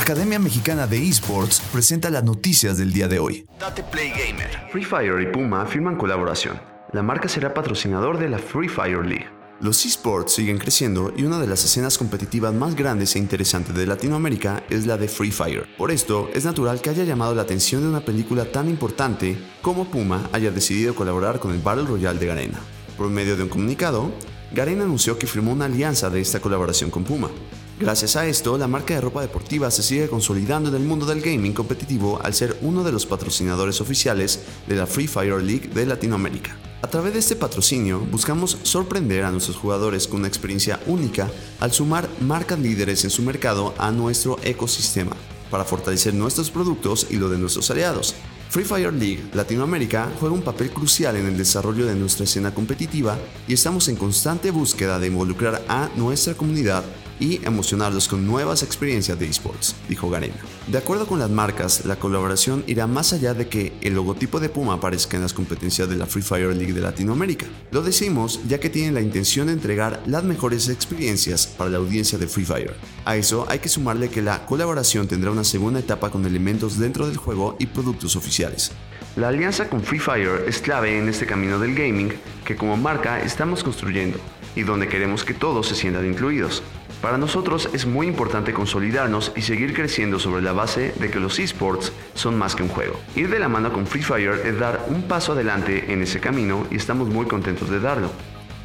Academia 0.00 0.38
Mexicana 0.38 0.86
de 0.86 0.96
Esports 1.06 1.60
presenta 1.70 2.08
las 2.08 2.24
noticias 2.24 2.78
del 2.78 2.90
día 2.90 3.06
de 3.06 3.18
hoy. 3.18 3.44
Date 3.60 3.82
Play 3.82 4.08
Gamer. 4.08 4.48
Free 4.72 4.82
Fire 4.82 5.20
y 5.20 5.26
Puma 5.26 5.66
firman 5.66 5.96
colaboración. 5.96 6.58
La 6.92 7.02
marca 7.02 7.28
será 7.28 7.52
patrocinador 7.52 8.18
de 8.18 8.30
la 8.30 8.38
Free 8.38 8.66
Fire 8.66 9.04
League. 9.04 9.28
Los 9.60 9.84
esports 9.84 10.32
siguen 10.32 10.56
creciendo 10.56 11.12
y 11.14 11.24
una 11.24 11.38
de 11.38 11.46
las 11.46 11.66
escenas 11.66 11.98
competitivas 11.98 12.54
más 12.54 12.76
grandes 12.76 13.14
e 13.14 13.18
interesantes 13.18 13.74
de 13.74 13.86
Latinoamérica 13.86 14.64
es 14.70 14.86
la 14.86 14.96
de 14.96 15.06
Free 15.06 15.30
Fire. 15.30 15.68
Por 15.76 15.90
esto, 15.90 16.30
es 16.32 16.46
natural 16.46 16.80
que 16.80 16.88
haya 16.88 17.04
llamado 17.04 17.34
la 17.34 17.42
atención 17.42 17.82
de 17.82 17.88
una 17.88 18.00
película 18.00 18.46
tan 18.46 18.70
importante 18.70 19.36
como 19.60 19.84
Puma 19.84 20.30
haya 20.32 20.50
decidido 20.50 20.94
colaborar 20.94 21.40
con 21.40 21.52
el 21.52 21.60
Battle 21.60 21.84
Royale 21.84 22.18
de 22.18 22.26
Garena. 22.26 22.58
Por 22.96 23.10
medio 23.10 23.36
de 23.36 23.42
un 23.42 23.50
comunicado, 23.50 24.10
Garena 24.52 24.82
anunció 24.82 25.16
que 25.16 25.28
firmó 25.28 25.52
una 25.52 25.66
alianza 25.66 26.10
de 26.10 26.20
esta 26.20 26.40
colaboración 26.40 26.90
con 26.90 27.04
Puma. 27.04 27.30
Gracias 27.78 28.16
a 28.16 28.26
esto, 28.26 28.58
la 28.58 28.66
marca 28.66 28.94
de 28.94 29.00
ropa 29.00 29.22
deportiva 29.22 29.70
se 29.70 29.82
sigue 29.82 30.08
consolidando 30.08 30.68
en 30.68 30.74
el 30.74 30.82
mundo 30.82 31.06
del 31.06 31.20
gaming 31.20 31.52
competitivo 31.52 32.20
al 32.22 32.34
ser 32.34 32.58
uno 32.60 32.82
de 32.82 32.90
los 32.90 33.06
patrocinadores 33.06 33.80
oficiales 33.80 34.40
de 34.66 34.74
la 34.74 34.86
Free 34.86 35.06
Fire 35.06 35.40
League 35.40 35.68
de 35.68 35.86
Latinoamérica. 35.86 36.56
A 36.82 36.88
través 36.88 37.12
de 37.12 37.20
este 37.20 37.36
patrocinio 37.36 38.00
buscamos 38.00 38.58
sorprender 38.64 39.24
a 39.24 39.30
nuestros 39.30 39.56
jugadores 39.56 40.08
con 40.08 40.18
una 40.18 40.28
experiencia 40.28 40.80
única 40.86 41.30
al 41.60 41.72
sumar 41.72 42.08
marcas 42.20 42.58
líderes 42.58 43.04
en 43.04 43.10
su 43.10 43.22
mercado 43.22 43.72
a 43.78 43.92
nuestro 43.92 44.36
ecosistema, 44.42 45.16
para 45.48 45.64
fortalecer 45.64 46.12
nuestros 46.12 46.50
productos 46.50 47.06
y 47.08 47.16
lo 47.16 47.28
de 47.28 47.38
nuestros 47.38 47.70
aliados. 47.70 48.16
Free 48.50 48.64
Fire 48.64 48.92
League 48.92 49.30
Latinoamérica 49.32 50.10
juega 50.18 50.34
un 50.34 50.42
papel 50.42 50.70
crucial 50.70 51.14
en 51.14 51.26
el 51.26 51.38
desarrollo 51.38 51.86
de 51.86 51.94
nuestra 51.94 52.24
escena 52.24 52.52
competitiva 52.52 53.16
y 53.46 53.52
estamos 53.54 53.86
en 53.88 53.94
constante 53.94 54.50
búsqueda 54.50 54.98
de 54.98 55.06
involucrar 55.06 55.62
a 55.68 55.88
nuestra 55.94 56.34
comunidad 56.34 56.82
y 57.20 57.44
emocionarlos 57.44 58.08
con 58.08 58.26
nuevas 58.26 58.62
experiencias 58.64 59.18
de 59.18 59.26
esports, 59.26 59.76
dijo 59.88 60.10
Garena. 60.10 60.34
De 60.66 60.78
acuerdo 60.78 61.06
con 61.06 61.18
las 61.18 61.30
marcas, 61.30 61.84
la 61.84 61.96
colaboración 61.96 62.64
irá 62.66 62.86
más 62.86 63.12
allá 63.12 63.34
de 63.34 63.48
que 63.48 63.72
el 63.82 63.94
logotipo 63.94 64.40
de 64.40 64.48
Puma 64.48 64.74
aparezca 64.74 65.16
en 65.16 65.22
las 65.22 65.34
competencias 65.34 65.88
de 65.88 65.96
la 65.96 66.06
Free 66.06 66.22
Fire 66.22 66.56
League 66.56 66.72
de 66.72 66.80
Latinoamérica. 66.80 67.46
Lo 67.70 67.82
decimos 67.82 68.40
ya 68.48 68.58
que 68.58 68.70
tienen 68.70 68.94
la 68.94 69.00
intención 69.00 69.46
de 69.46 69.52
entregar 69.52 70.02
las 70.06 70.24
mejores 70.24 70.68
experiencias 70.68 71.46
para 71.46 71.70
la 71.70 71.78
audiencia 71.78 72.18
de 72.18 72.26
Free 72.26 72.44
Fire. 72.44 72.74
A 73.04 73.16
eso 73.16 73.46
hay 73.48 73.58
que 73.58 73.68
sumarle 73.68 74.08
que 74.08 74.22
la 74.22 74.46
colaboración 74.46 75.06
tendrá 75.06 75.30
una 75.30 75.44
segunda 75.44 75.80
etapa 75.80 76.10
con 76.10 76.24
elementos 76.24 76.78
dentro 76.78 77.06
del 77.06 77.18
juego 77.18 77.56
y 77.58 77.66
productos 77.66 78.16
oficiales. 78.16 78.72
La 79.16 79.28
alianza 79.28 79.68
con 79.68 79.82
Free 79.82 79.98
Fire 79.98 80.44
es 80.46 80.60
clave 80.60 80.96
en 80.96 81.08
este 81.08 81.26
camino 81.26 81.58
del 81.58 81.74
gaming 81.74 82.12
que 82.44 82.56
como 82.56 82.76
marca 82.76 83.20
estamos 83.20 83.64
construyendo 83.64 84.18
y 84.54 84.62
donde 84.62 84.88
queremos 84.88 85.24
que 85.24 85.34
todos 85.34 85.66
se 85.66 85.74
sientan 85.74 86.06
incluidos. 86.06 86.62
Para 87.00 87.16
nosotros 87.16 87.70
es 87.72 87.86
muy 87.86 88.06
importante 88.06 88.52
consolidarnos 88.52 89.32
y 89.34 89.40
seguir 89.40 89.72
creciendo 89.72 90.18
sobre 90.18 90.42
la 90.42 90.52
base 90.52 90.92
de 91.00 91.10
que 91.10 91.18
los 91.18 91.38
esports 91.38 91.92
son 92.14 92.36
más 92.36 92.54
que 92.54 92.62
un 92.62 92.68
juego. 92.68 93.00
Ir 93.16 93.30
de 93.30 93.38
la 93.38 93.48
mano 93.48 93.72
con 93.72 93.86
Free 93.86 94.02
Fire 94.02 94.42
es 94.44 94.58
dar 94.58 94.84
un 94.88 95.02
paso 95.02 95.32
adelante 95.32 95.92
en 95.92 96.02
ese 96.02 96.20
camino 96.20 96.66
y 96.70 96.76
estamos 96.76 97.08
muy 97.08 97.24
contentos 97.24 97.70
de 97.70 97.80
darlo. 97.80 98.10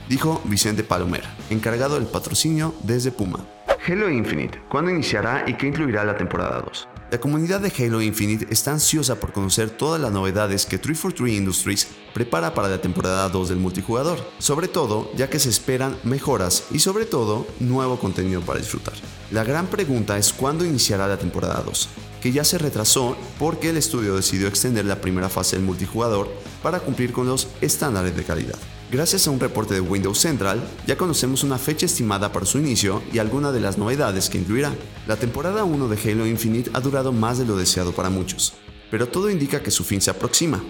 Dijo 0.09 0.41
Vicente 0.43 0.83
Palomera, 0.83 1.33
encargado 1.49 1.95
del 1.95 2.07
patrocinio 2.07 2.75
desde 2.83 3.11
Puma. 3.11 3.39
Halo 3.87 4.09
Infinite, 4.09 4.61
¿cuándo 4.67 4.91
iniciará 4.91 5.45
y 5.47 5.53
qué 5.53 5.67
incluirá 5.67 6.03
la 6.03 6.17
temporada 6.17 6.61
2? 6.61 6.87
La 7.11 7.19
comunidad 7.19 7.61
de 7.61 7.71
Halo 7.71 8.01
Infinite 8.01 8.47
está 8.49 8.71
ansiosa 8.71 9.19
por 9.19 9.31
conocer 9.31 9.69
todas 9.69 10.01
las 10.01 10.11
novedades 10.11 10.65
que 10.65 10.79
343 10.79 11.37
Industries 11.37 11.87
prepara 12.15 12.55
para 12.55 12.67
la 12.67 12.81
temporada 12.81 13.29
2 13.29 13.49
del 13.49 13.59
multijugador, 13.59 14.17
sobre 14.39 14.67
todo 14.67 15.11
ya 15.15 15.29
que 15.29 15.37
se 15.37 15.49
esperan 15.49 15.95
mejoras 16.03 16.63
y 16.71 16.79
sobre 16.79 17.05
todo 17.05 17.45
nuevo 17.59 17.99
contenido 17.99 18.41
para 18.41 18.59
disfrutar. 18.59 18.95
La 19.29 19.43
gran 19.43 19.67
pregunta 19.67 20.17
es 20.17 20.33
cuándo 20.33 20.65
iniciará 20.65 21.07
la 21.07 21.19
temporada 21.19 21.61
2, 21.63 21.89
que 22.21 22.31
ya 22.31 22.43
se 22.43 22.57
retrasó 22.57 23.15
porque 23.37 23.69
el 23.69 23.77
estudio 23.77 24.15
decidió 24.15 24.47
extender 24.47 24.85
la 24.85 24.99
primera 24.99 25.29
fase 25.29 25.57
del 25.57 25.65
multijugador 25.65 26.27
para 26.63 26.79
cumplir 26.79 27.13
con 27.13 27.27
los 27.27 27.49
estándares 27.61 28.17
de 28.17 28.23
calidad. 28.23 28.57
Gracias 28.91 29.27
a 29.27 29.31
un 29.31 29.39
reporte 29.39 29.73
de 29.73 29.81
Windows 29.81 30.19
Central, 30.19 30.61
ya 30.85 30.95
conocemos 30.95 31.43
una 31.43 31.57
fecha 31.57 31.87
estimada 31.87 32.31
para 32.31 32.45
su 32.45 32.59
inicio 32.59 33.01
y 33.11 33.17
algunas 33.17 33.51
de 33.51 33.59
las 33.59 33.79
novedades 33.79 34.29
que 34.29 34.37
incluirá. 34.37 34.71
La 35.07 35.15
temporada 35.15 35.63
1 35.63 35.87
de 35.87 36.11
Halo 36.11 36.27
Infinite 36.27 36.69
ha 36.71 36.81
durado 36.81 37.11
más 37.11 37.39
de 37.39 37.45
lo 37.45 37.57
deseado 37.57 37.93
para 37.93 38.11
muchos, 38.11 38.53
pero 38.91 39.07
todo 39.07 39.31
indica 39.31 39.63
que 39.63 39.71
su 39.71 39.83
fin 39.83 40.01
se 40.01 40.11
aproxima. 40.11 40.63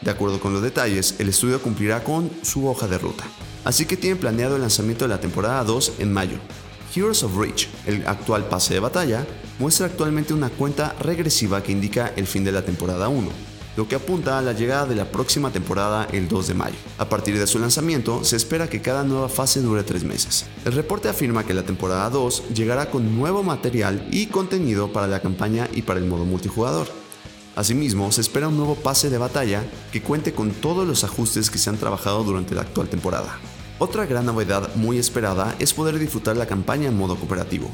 De 0.00 0.10
acuerdo 0.10 0.40
con 0.40 0.52
los 0.52 0.62
detalles, 0.62 1.14
el 1.20 1.28
estudio 1.28 1.62
cumplirá 1.62 2.02
con 2.02 2.28
su 2.42 2.66
hoja 2.68 2.88
de 2.88 2.98
ruta, 2.98 3.24
así 3.64 3.86
que 3.86 3.96
tiene 3.96 4.16
planeado 4.16 4.56
el 4.56 4.62
lanzamiento 4.62 5.04
de 5.04 5.10
la 5.10 5.20
temporada 5.20 5.62
2 5.62 5.92
en 6.00 6.12
mayo. 6.12 6.38
Heroes 6.92 7.22
of 7.22 7.36
Reach, 7.36 7.68
el 7.86 8.04
actual 8.04 8.48
pase 8.48 8.74
de 8.74 8.80
batalla, 8.80 9.24
muestra 9.60 9.86
actualmente 9.86 10.34
una 10.34 10.50
cuenta 10.50 10.96
regresiva 10.98 11.62
que 11.62 11.70
indica 11.70 12.12
el 12.16 12.26
fin 12.26 12.42
de 12.42 12.50
la 12.50 12.64
temporada 12.64 13.08
1 13.08 13.50
lo 13.80 13.88
que 13.88 13.94
apunta 13.94 14.38
a 14.38 14.42
la 14.42 14.52
llegada 14.52 14.84
de 14.84 14.94
la 14.94 15.10
próxima 15.10 15.50
temporada 15.50 16.06
el 16.12 16.28
2 16.28 16.48
de 16.48 16.52
mayo. 16.52 16.76
A 16.98 17.08
partir 17.08 17.38
de 17.38 17.46
su 17.46 17.58
lanzamiento, 17.58 18.22
se 18.24 18.36
espera 18.36 18.68
que 18.68 18.82
cada 18.82 19.04
nueva 19.04 19.30
fase 19.30 19.62
dure 19.62 19.84
tres 19.84 20.04
meses. 20.04 20.44
El 20.66 20.74
reporte 20.74 21.08
afirma 21.08 21.46
que 21.46 21.54
la 21.54 21.62
temporada 21.62 22.10
2 22.10 22.50
llegará 22.52 22.90
con 22.90 23.16
nuevo 23.16 23.42
material 23.42 24.06
y 24.12 24.26
contenido 24.26 24.92
para 24.92 25.06
la 25.06 25.22
campaña 25.22 25.66
y 25.72 25.80
para 25.80 25.98
el 25.98 26.04
modo 26.04 26.26
multijugador. 26.26 26.88
Asimismo, 27.56 28.12
se 28.12 28.20
espera 28.20 28.48
un 28.48 28.58
nuevo 28.58 28.74
pase 28.74 29.08
de 29.08 29.16
batalla 29.16 29.64
que 29.92 30.02
cuente 30.02 30.34
con 30.34 30.50
todos 30.50 30.86
los 30.86 31.02
ajustes 31.02 31.48
que 31.48 31.56
se 31.56 31.70
han 31.70 31.78
trabajado 31.78 32.22
durante 32.22 32.54
la 32.54 32.60
actual 32.60 32.90
temporada. 32.90 33.38
Otra 33.78 34.04
gran 34.04 34.26
novedad 34.26 34.74
muy 34.74 34.98
esperada 34.98 35.56
es 35.58 35.72
poder 35.72 35.98
disfrutar 35.98 36.36
la 36.36 36.44
campaña 36.44 36.88
en 36.88 36.98
modo 36.98 37.16
cooperativo. 37.16 37.70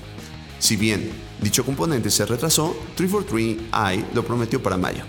Si 0.60 0.76
bien 0.76 1.10
dicho 1.42 1.64
componente 1.64 2.10
se 2.10 2.24
retrasó, 2.26 2.76
343i 2.96 4.04
lo 4.14 4.24
prometió 4.24 4.62
para 4.62 4.76
mayo, 4.76 5.02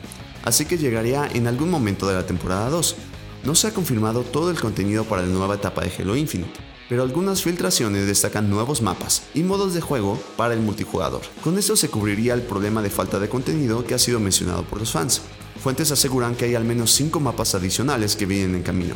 así 0.47 0.63
que 0.63 0.77
llegaría 0.77 1.27
en 1.33 1.45
algún 1.45 1.69
momento 1.69 2.07
de 2.07 2.15
la 2.15 2.25
temporada 2.25 2.69
2. 2.69 2.95
No 3.43 3.53
se 3.53 3.67
ha 3.67 3.73
confirmado 3.73 4.23
todo 4.23 4.49
el 4.49 4.57
contenido 4.57 5.03
para 5.03 5.23
la 5.23 5.27
nueva 5.27 5.55
etapa 5.55 5.81
de 5.81 5.91
Halo 5.99 6.15
Infinite, 6.15 6.57
pero 6.87 7.03
algunas 7.03 7.43
filtraciones 7.43 8.07
destacan 8.07 8.49
nuevos 8.49 8.81
mapas 8.81 9.23
y 9.33 9.43
modos 9.43 9.73
de 9.73 9.81
juego 9.81 10.17
para 10.37 10.53
el 10.53 10.61
multijugador. 10.61 11.21
Con 11.43 11.57
esto 11.57 11.75
se 11.75 11.89
cubriría 11.89 12.33
el 12.33 12.43
problema 12.43 12.81
de 12.81 12.89
falta 12.89 13.19
de 13.19 13.27
contenido 13.27 13.85
que 13.85 13.93
ha 13.93 13.99
sido 13.99 14.21
mencionado 14.21 14.63
por 14.63 14.79
los 14.79 14.93
fans. 14.93 15.21
Fuentes 15.61 15.91
aseguran 15.91 16.33
que 16.33 16.45
hay 16.45 16.55
al 16.55 16.63
menos 16.63 16.93
5 16.93 17.19
mapas 17.19 17.53
adicionales 17.53 18.15
que 18.15 18.25
vienen 18.25 18.55
en 18.55 18.63
camino. 18.63 18.95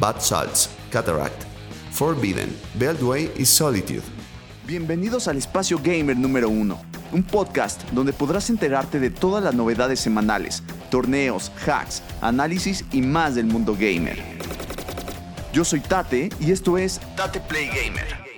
Bad 0.00 0.20
Salts, 0.20 0.70
Cataract, 0.90 1.44
Forbidden, 1.92 2.52
Beltway 2.74 3.30
y 3.36 3.44
Solitude. 3.44 4.02
Bienvenidos 4.66 5.28
al 5.28 5.36
espacio 5.36 5.80
gamer 5.82 6.16
número 6.16 6.48
1, 6.48 6.80
un 7.12 7.22
podcast 7.22 7.82
donde 7.90 8.12
podrás 8.12 8.50
enterarte 8.50 9.00
de 9.00 9.10
todas 9.10 9.42
las 9.42 9.52
novedades 9.52 9.98
semanales, 9.98 10.62
torneos, 10.90 11.50
hacks, 11.66 12.02
análisis 12.20 12.84
y 12.92 13.00
más 13.00 13.34
del 13.34 13.46
mundo 13.46 13.76
gamer. 13.78 14.18
Yo 15.52 15.64
soy 15.64 15.80
Tate 15.80 16.28
y 16.38 16.52
esto 16.52 16.78
es 16.78 17.00
Tate 17.16 17.40
Play 17.40 17.68
Gamer. 17.68 18.29